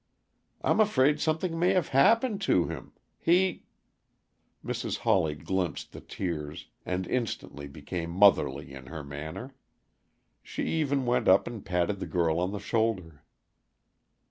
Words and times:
"I'm 0.61 0.79
afraid 0.79 1.19
something 1.19 1.59
may 1.59 1.73
have 1.73 1.89
happened 1.89 2.41
to 2.49 2.65
him. 2.67 2.93
He" 3.19 3.65
Mrs. 4.65 4.97
Hawley 4.97 5.35
glimpsed 5.35 5.91
the 5.91 6.01
tears, 6.01 6.69
and 6.87 7.05
instantly 7.05 7.67
became 7.67 8.09
motherly 8.09 8.73
in 8.73 8.87
her 8.87 9.03
manner. 9.03 9.53
She 10.41 10.63
even 10.65 11.05
went 11.05 11.27
up 11.27 11.45
and 11.45 11.63
patted 11.63 11.99
the 11.99 12.07
girl 12.07 12.39
on 12.39 12.51
the 12.51 12.57
shoulder. 12.57 13.21